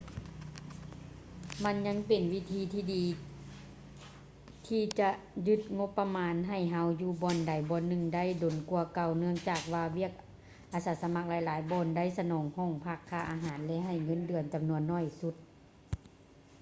[1.63, 3.05] ມັນຍັງເປັນວິທີທີ່ດີ
[4.67, 5.09] ທີ່ຈະ
[5.47, 10.11] ຍືດງົບປະມານໃຫ້ເຮົາຢູ່ບ່ອນໃດບ່ອນໜຶ່ງໄດ້ດົນກວ່າເກົ່າ ເນື່ອງຈາກວ່າວຽກ
[10.73, 15.35] ອາມາສະໝັກຫຼາຍໆບ່ອນໄດ້ສະໜອງຫ້ອງພັກ ຄ່າອາຫານ ແລະ ໃຫ້ເງິນເດືອນຈຳນວນໜ້ອຍໜຶ່ງ